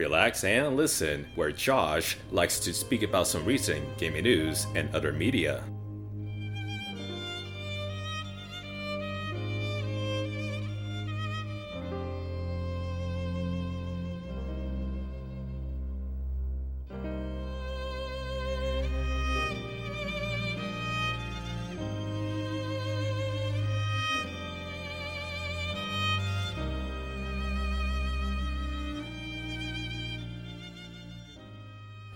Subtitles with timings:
[0.00, 5.12] Relax and listen, where Josh likes to speak about some recent gaming news and other
[5.12, 5.62] media.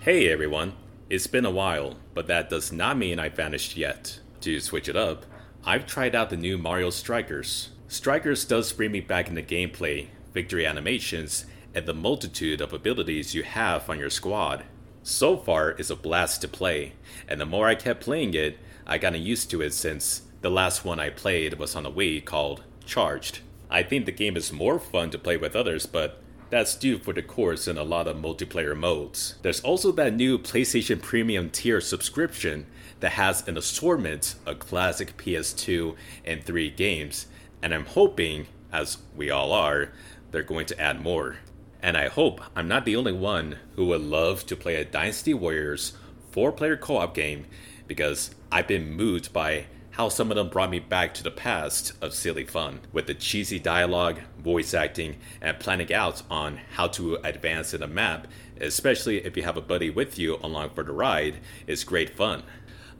[0.04, 0.74] Hey everyone,
[1.08, 4.20] it's been a while, but that does not mean I vanished yet.
[4.42, 5.24] To switch it up,
[5.64, 7.70] I've tried out the new Mario Strikers.
[7.88, 13.44] Strikers does bring me back into gameplay, victory animations, and the multitude of abilities you
[13.44, 14.64] have on your squad.
[15.02, 16.92] So far, it's a blast to play,
[17.26, 20.84] and the more I kept playing it, I got used to it since the last
[20.84, 23.38] one I played was on a Wii called Charged.
[23.70, 26.20] I think the game is more fun to play with others, but
[26.54, 29.34] that's due for the course in a lot of multiplayer modes.
[29.42, 32.66] There's also that new PlayStation Premium tier subscription
[33.00, 37.26] that has an assortment of classic PS2 and 3 games,
[37.60, 39.90] and I'm hoping, as we all are,
[40.30, 41.38] they're going to add more.
[41.82, 45.34] And I hope I'm not the only one who would love to play a Dynasty
[45.34, 45.94] Warriors
[46.30, 47.46] 4 player co op game
[47.88, 51.92] because I've been moved by how some of them brought me back to the past
[52.02, 57.14] of silly fun, with the cheesy dialogue, voice acting, and planning out on how to
[57.22, 58.26] advance in a map,
[58.60, 62.42] especially if you have a buddy with you along for the ride, is great fun.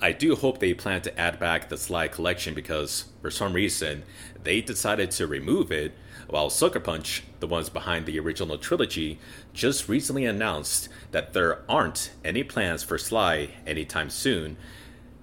[0.01, 4.05] I do hope they plan to add back the Sly collection because, for some reason,
[4.45, 5.95] they decided to remove it,
[6.29, 9.19] while Sucker Punch, the ones behind the original trilogy,
[9.53, 14.57] just recently announced that there aren't any plans for Sly anytime soon,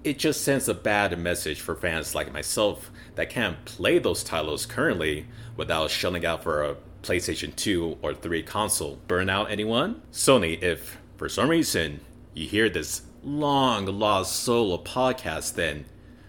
[0.04, 4.66] it just sends a bad message for fans like myself that can't play those titles
[4.66, 8.98] currently without shelling out for a PlayStation 2 or 3 console.
[9.06, 10.02] Burn out anyone?
[10.12, 12.00] Sony, if for some reason
[12.34, 15.84] you hear this long lost solo podcast, then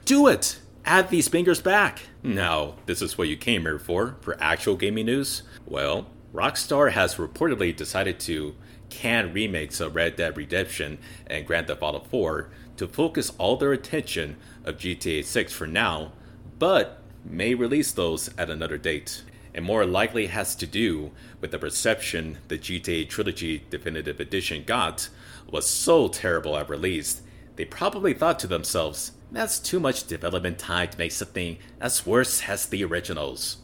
[0.05, 0.59] do it!
[0.85, 2.01] Add these fingers back!
[2.21, 5.43] Now, this is what you came here for, for actual gaming news?
[5.65, 8.55] Well, Rockstar has reportedly decided to
[8.93, 13.73] can remakes of Red Dead Redemption and Grand Theft Auto 4 to focus all their
[13.73, 16.11] attention of GTA 6 for now,
[16.59, 19.23] but may release those at another date.
[19.55, 21.11] And more likely has to do
[21.41, 25.09] with the perception the GTA Trilogy Definitive Edition got
[25.49, 27.23] was so terrible at release,
[27.55, 32.47] they probably thought to themselves, that's too much development time to make something as worse
[32.47, 33.57] as the originals.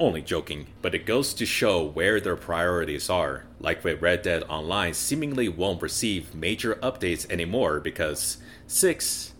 [0.00, 3.44] Only joking, but it goes to show where their priorities are.
[3.60, 9.34] Like with Red Dead Online seemingly won't receive major updates anymore because 6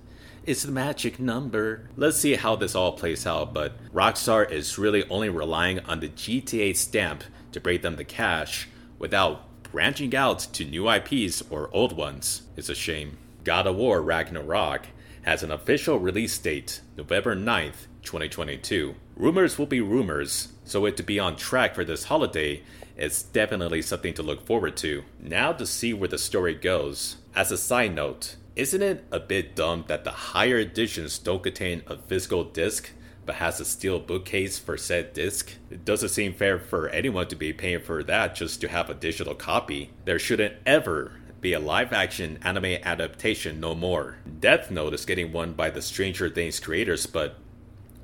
[0.46, 1.88] is the magic number.
[1.96, 6.08] Let's see how this all plays out, but Rockstar is really only relying on the
[6.08, 11.96] GTA stamp to bring them the cash without branching out to new IPs or old
[11.96, 12.42] ones.
[12.56, 13.18] It's a shame.
[13.42, 14.86] God of War Ragnarok
[15.22, 18.94] has an official release date, November 9th, 2022.
[19.16, 22.62] Rumors will be rumors, so it to be on track for this holiday
[22.96, 25.04] is definitely something to look forward to.
[25.20, 27.16] Now to see where the story goes.
[27.34, 31.82] As a side note, isn't it a bit dumb that the higher editions don't contain
[31.86, 32.90] a physical disc
[33.26, 35.52] but has a steel bookcase for said disc?
[35.70, 38.94] It doesn't seem fair for anyone to be paying for that just to have a
[38.94, 39.90] digital copy.
[40.04, 44.16] There shouldn't ever be a live action anime adaptation no more.
[44.40, 47.36] Death Note is getting one by the Stranger Things creators, but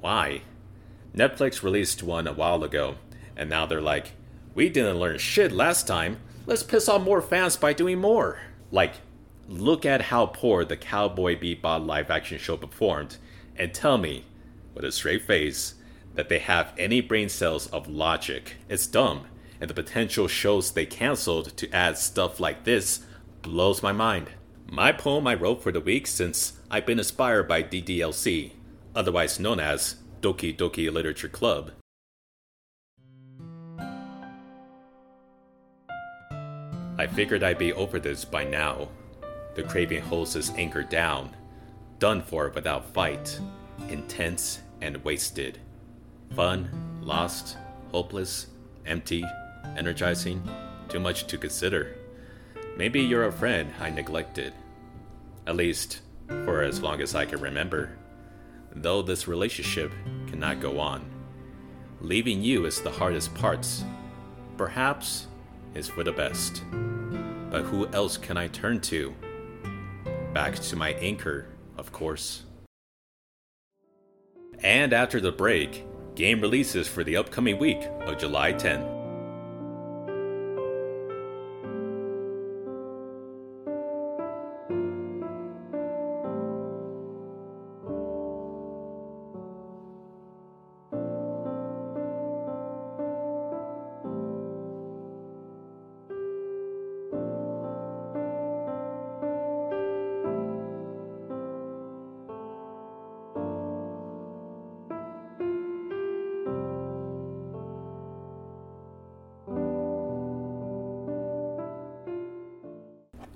[0.01, 0.43] why?
[1.15, 2.97] Netflix released one a while ago,
[3.37, 4.13] and now they're like,
[4.55, 6.19] we didn't learn shit last time.
[6.47, 8.41] Let's piss off more fans by doing more.
[8.71, 8.95] Like,
[9.49, 13.17] look at how poor the Cowboy Bebop live action show performed,
[13.57, 14.25] and tell me,
[14.75, 15.75] with a straight face,
[16.15, 18.57] that they have any brain cells of logic.
[18.69, 19.27] It's dumb,
[19.61, 23.05] and the potential shows they cancelled to add stuff like this
[23.43, 24.29] blows my mind.
[24.67, 28.53] My poem I wrote for the week since I've been inspired by DDLC,
[28.95, 31.73] otherwise known as Doki Doki Literature Club.
[36.99, 38.89] I figured I'd be over this by now.
[39.55, 41.35] The craving holds its anchor down,
[41.99, 43.41] done for without fight,
[43.89, 45.59] intense and wasted.
[46.37, 46.69] Fun,
[47.01, 47.57] lost,
[47.91, 48.49] hopeless,
[48.85, 49.25] empty,
[49.77, 50.43] energizing,
[50.89, 51.97] too much to consider.
[52.77, 54.53] Maybe you're a friend I neglected.
[55.47, 56.01] At least,
[56.45, 57.97] for as long as I can remember
[58.75, 59.93] though this relationship
[60.27, 61.05] cannot go on.
[62.01, 63.67] Leaving you is the hardest part.
[64.57, 65.27] Perhaps
[65.75, 66.63] is for the best.
[67.51, 69.15] But who else can I turn to?
[70.33, 71.47] Back to my anchor,
[71.77, 72.45] of course.
[74.63, 79.00] And after the break, game releases for the upcoming week of July 10th.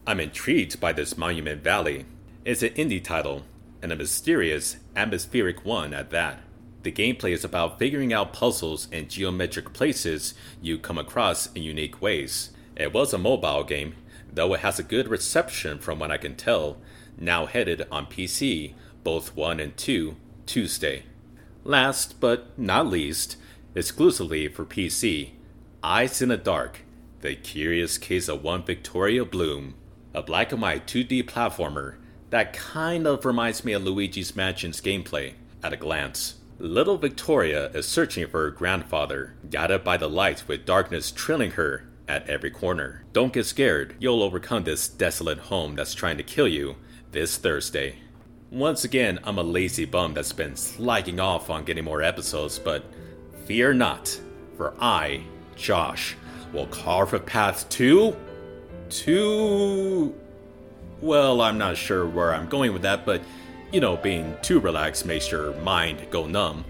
[0.06, 2.04] I'm intrigued by this Monument Valley.
[2.44, 3.44] It's an indie title,
[3.80, 6.40] and a mysterious, atmospheric one at that.
[6.82, 12.02] The gameplay is about figuring out puzzles and geometric places you come across in unique
[12.02, 12.50] ways.
[12.76, 13.94] It was a mobile game,
[14.30, 16.76] though it has a good reception from what I can tell,
[17.16, 18.74] now headed on PC,
[19.04, 21.04] both 1 and 2, Tuesday.
[21.62, 23.38] Last but not least,
[23.74, 25.30] exclusively for PC,
[25.82, 26.80] Eyes in the Dark,
[27.22, 29.76] The Curious Case of One Victoria Bloom,
[30.14, 31.96] a black and white 2D platformer
[32.30, 36.34] that kind of reminds me of Luigi's Mansion's gameplay at a glance.
[36.58, 41.86] Little Victoria is searching for her grandfather, guided by the light with darkness trailing her
[42.06, 43.04] at every corner.
[43.12, 46.76] Don't get scared, you'll overcome this desolate home that's trying to kill you
[47.10, 47.96] this Thursday.
[48.50, 52.84] Once again, I'm a lazy bum that's been slacking off on getting more episodes, but
[53.46, 54.20] fear not,
[54.56, 55.22] for I,
[55.56, 56.16] Josh,
[56.52, 58.16] will carve a path to.
[58.90, 60.14] To.
[61.00, 63.22] Well, I'm not sure where I'm going with that, but
[63.72, 66.64] you know, being too relaxed makes your mind go numb.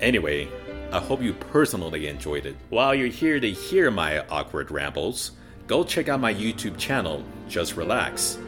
[0.00, 0.48] Anyway,
[0.90, 2.56] I hope you personally enjoyed it.
[2.70, 5.32] While you're here to hear my awkward rambles,
[5.66, 8.38] go check out my YouTube channel, Just Relax.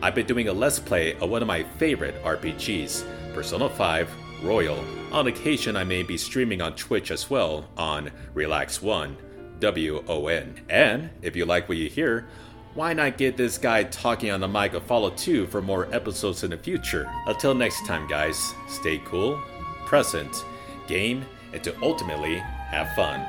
[0.00, 3.04] I've been doing a Let's Play of one of my favorite RPGs,
[3.34, 4.08] Persona 5
[4.44, 4.82] Royal.
[5.12, 9.16] On occasion, I may be streaming on Twitch as well on Relaxwon,
[9.58, 10.60] W O N.
[10.68, 12.28] And if you like what you hear,
[12.74, 16.44] why not get this guy talking on the mic a follow too for more episodes
[16.44, 17.10] in the future?
[17.26, 19.40] Until next time, guys, stay cool,
[19.86, 20.44] present,
[20.86, 23.20] game, and to ultimately have fun.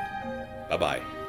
[0.69, 1.20] Bye bye.